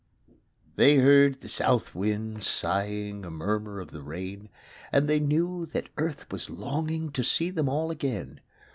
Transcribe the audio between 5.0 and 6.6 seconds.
they knew that Earth was